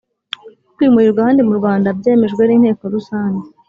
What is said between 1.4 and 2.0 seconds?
mu Rwanda